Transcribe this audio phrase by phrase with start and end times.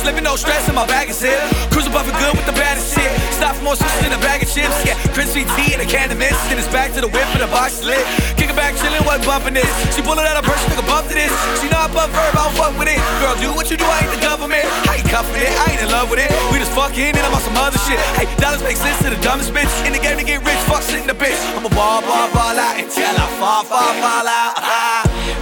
[0.00, 1.36] just living no stress in my bag is here.
[1.68, 3.10] Cruising buffing good with the baddest shit.
[3.36, 4.72] Stop for more sushi than a bag of chips.
[4.86, 6.40] Yeah, crispy tea and a can of mist.
[6.48, 8.00] Then it's back to the whip and the box lit.
[8.40, 9.68] Kicking back, chilling, what bumping this.
[9.92, 11.32] She pulling out a purse, nigga bump to this.
[11.60, 13.00] She know I bump verb, I don't fuck with it.
[13.20, 14.64] Girl, do what you do, I ain't the government.
[14.88, 16.30] I ain't cuffing it, I ain't in love with it.
[16.48, 18.00] We just fucking and I'm on some other shit.
[18.16, 19.70] Hey, dollars make sense to the dumbest bitch.
[19.84, 21.36] In the game to get rich, fuck sitting the bitch.
[21.58, 24.54] I'm a ball, ball, ball out until I fall, fall, fall out.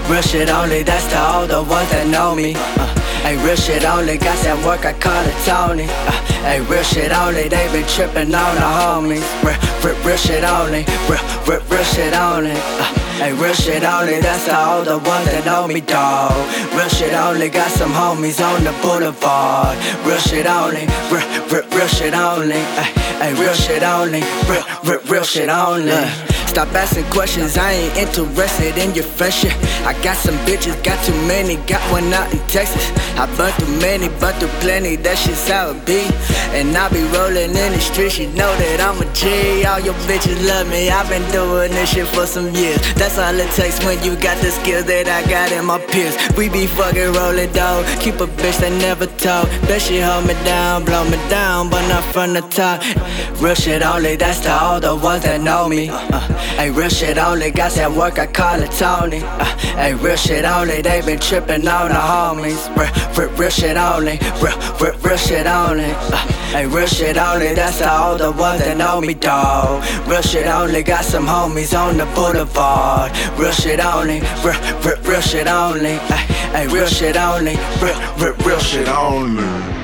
[0.09, 2.57] Real shit only, that's to all the ones that know me.
[2.57, 5.85] Uh, Hey, real shit only, got that work, I call it Tony.
[5.85, 6.13] Uh,
[6.47, 9.27] hey, real shit only, they been tripping on the homies.
[9.45, 12.57] Real, real, real shit only, real, real, real shit only.
[12.57, 12.89] Uh,
[13.21, 16.33] hey, real shit only, that's the ones that know me, dawg.
[16.73, 19.77] Real shit only, got some homies on the boulevard.
[20.07, 22.63] Real shit only, real, real, real shit only.
[23.21, 25.93] Hey, real shit only, real, real, real shit only.
[26.49, 29.53] Stop asking questions, I ain't interested in your friendship.
[29.85, 32.89] I got some bitches, got too many, got one out in Texas.
[33.19, 36.07] I burnt through many, burnt through plenty, that shit's how it be.
[36.55, 39.65] And I be rolling in the streets, you know that I'm a G.
[39.67, 42.79] All your bitches love me, I've been doing this shit for some years.
[42.95, 46.15] That's all it takes when you got the skills that I got in my peers.
[46.37, 49.51] We be fucking rolling dog, keep a bitch that never talk.
[49.67, 52.83] Bet she hold me down, blow me down, but not from the top.
[53.43, 55.91] Real shit only, that's to all the ones that know me.
[55.91, 59.23] Uh, real shit only, got that work, I call it Tony.
[59.25, 62.63] Uh, real shit only, they been tripping on the homies.
[62.77, 65.91] Real, real, real shit only, real, real, real shit only.
[65.91, 66.17] Uh,
[66.53, 69.83] hey, real shit only, that's all the ones that know me, dawg.
[70.09, 73.13] Real shit only, got some homies on the boulevard.
[73.39, 75.97] Real shit only, real, real, real shit only.
[76.11, 79.78] Hey, hey, real shit only, real, real, real shit only.